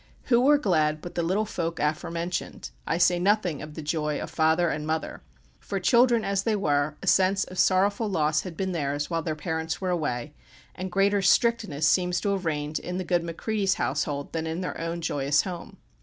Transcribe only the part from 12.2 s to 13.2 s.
to have reigned in the